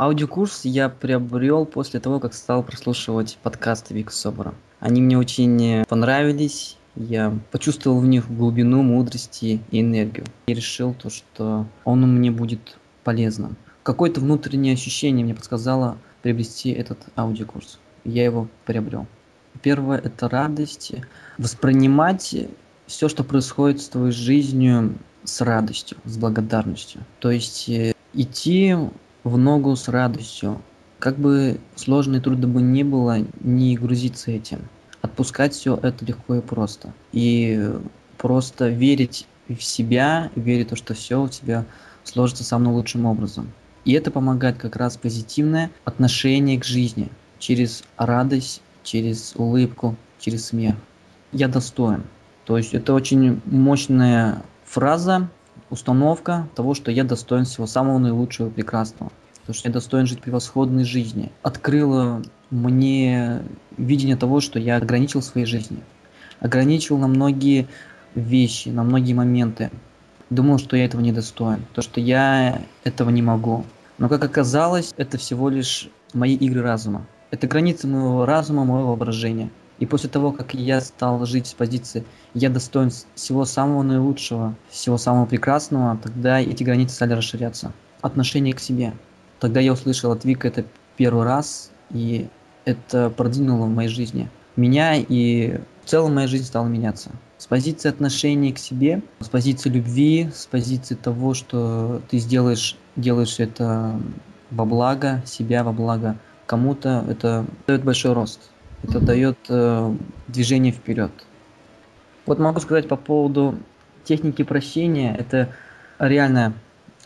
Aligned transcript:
Аудиокурс 0.00 0.64
я 0.64 0.88
приобрел 0.88 1.66
после 1.66 2.00
того, 2.00 2.20
как 2.20 2.32
стал 2.32 2.62
прослушивать 2.62 3.36
подкасты 3.42 3.92
Вика 3.92 4.10
Собора. 4.10 4.54
Они 4.78 5.02
мне 5.02 5.18
очень 5.18 5.84
понравились, 5.84 6.78
я 6.96 7.38
почувствовал 7.50 8.00
в 8.00 8.06
них 8.06 8.34
глубину, 8.34 8.82
мудрости 8.82 9.60
и 9.70 9.80
энергию. 9.82 10.24
И 10.46 10.54
решил 10.54 10.94
то, 10.94 11.10
что 11.10 11.66
он 11.84 12.00
мне 12.00 12.30
будет 12.30 12.78
полезным. 13.04 13.58
Какое-то 13.82 14.22
внутреннее 14.22 14.72
ощущение 14.72 15.22
мне 15.22 15.34
подсказало 15.34 15.98
приобрести 16.22 16.70
этот 16.70 16.98
аудиокурс. 17.14 17.78
Я 18.04 18.24
его 18.24 18.48
приобрел. 18.64 19.06
Первое– 19.60 19.98
это 20.02 20.30
радость. 20.30 20.94
Воспринимать 21.36 22.34
все, 22.86 23.08
что 23.10 23.22
происходит 23.22 23.82
с 23.82 23.88
твоей 23.90 24.12
жизнью 24.12 24.94
с 25.24 25.42
радостью, 25.42 25.98
с 26.06 26.16
благодарностью. 26.16 27.02
То 27.18 27.30
есть 27.30 27.68
э, 27.68 27.92
идти 28.14 28.74
в 29.24 29.36
ногу 29.38 29.74
с 29.76 29.88
радостью. 29.88 30.60
Как 30.98 31.18
бы 31.18 31.58
сложно 31.76 32.16
и 32.16 32.20
трудно 32.20 32.48
бы 32.48 32.60
не 32.60 32.84
было, 32.84 33.18
не 33.40 33.76
грузиться 33.76 34.30
этим. 34.30 34.68
Отпускать 35.02 35.54
все 35.54 35.78
это 35.82 36.04
легко 36.04 36.36
и 36.36 36.40
просто. 36.40 36.92
И 37.12 37.70
просто 38.18 38.68
верить 38.68 39.26
в 39.48 39.62
себя, 39.62 40.30
верить 40.34 40.66
в 40.66 40.70
то, 40.70 40.76
что 40.76 40.94
все 40.94 41.22
у 41.22 41.28
тебя 41.28 41.64
сложится 42.04 42.44
самым 42.44 42.74
лучшим 42.74 43.06
образом. 43.06 43.52
И 43.84 43.92
это 43.92 44.10
помогает 44.10 44.58
как 44.58 44.76
раз 44.76 44.96
позитивное 44.96 45.70
отношение 45.84 46.58
к 46.58 46.64
жизни 46.64 47.08
через 47.38 47.82
радость, 47.96 48.60
через 48.82 49.34
улыбку, 49.36 49.96
через 50.18 50.46
смех. 50.46 50.76
Я 51.32 51.48
достоин. 51.48 52.04
То 52.44 52.58
есть 52.58 52.74
это 52.74 52.92
очень 52.92 53.40
мощная 53.46 54.42
фраза, 54.64 55.30
установка 55.70 56.48
того, 56.54 56.74
что 56.74 56.90
я 56.90 57.04
достоин 57.04 57.44
всего 57.44 57.66
самого 57.66 57.98
наилучшего 57.98 58.48
и 58.48 58.50
прекрасного. 58.50 59.12
То, 59.46 59.52
что 59.52 59.68
я 59.68 59.72
достоин 59.72 60.06
жить 60.06 60.20
превосходной 60.20 60.84
жизни. 60.84 61.32
Открыла 61.42 62.22
мне 62.50 63.42
видение 63.76 64.16
того, 64.16 64.40
что 64.40 64.58
я 64.58 64.76
ограничил 64.76 65.22
своей 65.22 65.46
жизни. 65.46 65.78
Ограничил 66.40 66.98
на 66.98 67.08
многие 67.08 67.66
вещи, 68.14 68.68
на 68.68 68.82
многие 68.82 69.14
моменты. 69.14 69.70
Думал, 70.28 70.58
что 70.58 70.76
я 70.76 70.84
этого 70.84 71.00
не 71.00 71.12
достоин, 71.12 71.64
то, 71.74 71.82
что 71.82 72.00
я 72.00 72.62
этого 72.84 73.10
не 73.10 73.22
могу. 73.22 73.64
Но 73.98 74.08
как 74.08 74.22
оказалось, 74.22 74.94
это 74.96 75.18
всего 75.18 75.48
лишь 75.48 75.88
мои 76.14 76.34
игры 76.34 76.62
разума. 76.62 77.06
Это 77.30 77.46
границы 77.46 77.86
моего 77.86 78.24
разума, 78.24 78.64
моего 78.64 78.88
воображения. 78.88 79.50
И 79.80 79.86
после 79.86 80.10
того, 80.10 80.30
как 80.30 80.52
я 80.52 80.80
стал 80.82 81.24
жить 81.24 81.46
с 81.46 81.54
позиции 81.54 82.04
«я 82.34 82.50
достоин 82.50 82.90
всего 83.14 83.46
самого 83.46 83.82
наилучшего, 83.82 84.54
всего 84.68 84.98
самого 84.98 85.24
прекрасного», 85.24 85.96
тогда 85.96 86.38
эти 86.38 86.62
границы 86.62 86.94
стали 86.94 87.14
расширяться. 87.14 87.72
Отношение 88.02 88.52
к 88.52 88.60
себе. 88.60 88.92
Тогда 89.40 89.58
я 89.58 89.72
услышал 89.72 90.12
от 90.12 90.24
Вика 90.26 90.48
это 90.48 90.66
первый 90.98 91.24
раз, 91.24 91.70
и 91.90 92.28
это 92.66 93.08
продвинуло 93.08 93.64
в 93.64 93.70
моей 93.70 93.88
жизни. 93.88 94.28
Меня 94.54 94.96
и 94.96 95.58
в 95.82 95.88
целом 95.88 96.14
моя 96.14 96.28
жизнь 96.28 96.44
стала 96.44 96.66
меняться. 96.66 97.10
С 97.38 97.46
позиции 97.46 97.88
отношения 97.88 98.52
к 98.52 98.58
себе, 98.58 99.02
с 99.20 99.30
позиции 99.30 99.70
любви, 99.70 100.28
с 100.34 100.44
позиции 100.44 100.94
того, 100.94 101.32
что 101.32 102.02
ты 102.10 102.18
сделаешь, 102.18 102.76
делаешь 102.96 103.40
это 103.40 103.98
во 104.50 104.66
благо 104.66 105.22
себя, 105.24 105.64
во 105.64 105.72
благо 105.72 106.18
кому-то, 106.44 107.06
это 107.08 107.46
дает 107.66 107.82
большой 107.82 108.12
рост 108.12 108.50
это 108.82 109.00
дает 109.00 109.38
э, 109.48 109.94
движение 110.28 110.72
вперед. 110.72 111.10
Вот 112.26 112.38
могу 112.38 112.60
сказать 112.60 112.88
по 112.88 112.96
поводу 112.96 113.58
техники 114.04 114.42
прощения. 114.42 115.14
Это 115.16 115.52
реально 115.98 116.54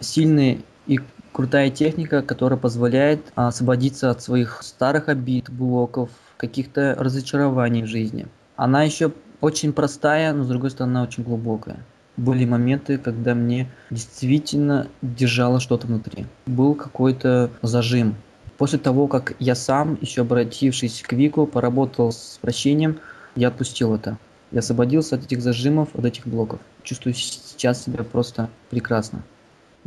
сильная 0.00 0.58
и 0.86 1.00
крутая 1.32 1.70
техника, 1.70 2.22
которая 2.22 2.58
позволяет 2.58 3.32
освободиться 3.34 4.10
от 4.10 4.22
своих 4.22 4.62
старых 4.62 5.08
обид, 5.08 5.50
блоков, 5.50 6.10
каких-то 6.36 6.96
разочарований 6.98 7.82
в 7.82 7.86
жизни. 7.86 8.26
Она 8.56 8.82
еще 8.82 9.12
очень 9.40 9.72
простая, 9.72 10.32
но 10.32 10.44
с 10.44 10.48
другой 10.48 10.70
стороны 10.70 11.02
очень 11.02 11.22
глубокая. 11.22 11.84
Были 12.16 12.44
моменты, 12.44 12.98
когда 12.98 13.34
мне 13.34 13.70
действительно 13.90 14.88
держало 15.00 15.60
что-то 15.60 15.86
внутри. 15.86 16.26
Был 16.46 16.74
какой-то 16.74 17.50
зажим, 17.62 18.16
После 18.62 18.78
того, 18.78 19.08
как 19.08 19.34
я 19.40 19.56
сам, 19.56 19.98
еще 20.00 20.20
обратившись 20.20 21.02
к 21.02 21.14
Вику, 21.14 21.48
поработал 21.48 22.12
с 22.12 22.38
прощением, 22.40 23.00
я 23.34 23.48
отпустил 23.48 23.92
это. 23.92 24.18
Я 24.52 24.60
освободился 24.60 25.16
от 25.16 25.24
этих 25.24 25.42
зажимов, 25.42 25.88
от 25.96 26.04
этих 26.04 26.28
блоков. 26.28 26.60
Чувствую 26.84 27.12
сейчас 27.12 27.82
себя 27.82 28.04
просто 28.04 28.50
прекрасно. 28.70 29.24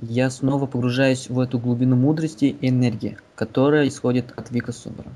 Я 0.01 0.29
снова 0.29 0.65
погружаюсь 0.65 1.29
в 1.29 1.39
эту 1.39 1.57
глубину 1.57 1.95
мудрости 1.95 2.53
и 2.59 2.67
энергии, 2.67 3.17
которая 3.35 3.87
исходит 3.87 4.33
от 4.35 4.51
Вика 4.51 4.73
Собора. 4.73 5.13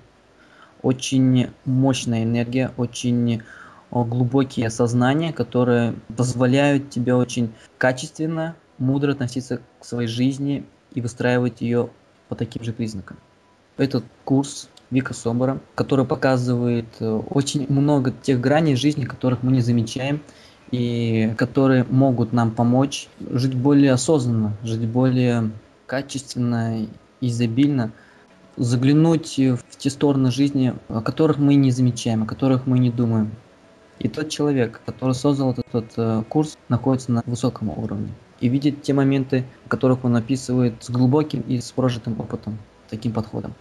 Очень 0.81 1.50
мощная 1.66 2.24
энергия, 2.24 2.72
очень 2.78 3.42
глубокие 3.92 4.68
осознания, 4.68 5.34
которые 5.34 5.96
позволяют 6.16 6.92
тебе 6.92 7.14
очень 7.14 7.52
качественно, 7.78 8.56
мудро 8.78 9.12
относиться 9.12 9.59
к 9.81 9.84
своей 9.84 10.08
жизни 10.08 10.66
и 10.94 11.02
выстраивать 11.02 11.59
ее 11.59 11.90
по 12.30 12.38
таким 12.38 12.64
же 12.64 12.72
признакам 12.72 13.18
этот 13.80 14.04
курс 14.26 14.70
Вика 14.92 15.14
Собора, 15.14 15.60
который 15.76 16.06
показывает 16.06 16.88
э, 17.00 17.22
очень 17.30 17.66
много 17.70 18.12
тех 18.12 18.42
граней 18.42 18.76
жизни, 18.76 19.06
которых 19.06 19.44
мы 19.44 19.52
не 19.52 19.62
замечаем, 19.62 20.22
и 20.72 21.34
которые 21.38 21.86
могут 21.90 22.34
нам 22.34 22.52
помочь 22.52 23.08
жить 23.20 23.56
более 23.56 23.94
осознанно, 23.94 24.56
жить 24.64 24.88
более 24.88 25.52
качественно, 25.86 26.88
изобильно, 27.22 27.92
заглянуть 28.56 29.38
в 29.38 29.60
те 29.78 29.90
стороны 29.90 30.32
жизни, 30.32 30.76
о 30.88 31.02
которых 31.02 31.38
мы 31.38 31.56
не 31.56 31.72
замечаем, 31.72 32.24
о 32.24 32.26
которых 32.26 32.68
мы 32.68 32.80
не 32.80 32.92
думаем. 32.92 33.32
И 34.00 34.08
тот 34.08 34.30
человек, 34.30 34.82
который 34.86 35.14
создал 35.14 35.52
этот, 35.52 35.92
э, 35.98 36.24
курс, 36.30 36.58
находится 36.68 37.12
на 37.12 37.24
высоком 37.26 37.70
уровне 37.70 38.10
и 38.40 38.48
видит 38.48 38.82
те 38.82 38.94
моменты, 38.94 39.46
о 39.66 39.70
которых 39.70 40.06
он 40.06 40.16
описывает 40.16 40.76
с 40.82 40.90
глубоким 40.90 41.42
и 41.42 41.60
с 41.60 41.72
прожитым 41.72 42.20
опытом, 42.20 42.58
таким 42.90 43.12
подходом. 43.12 43.54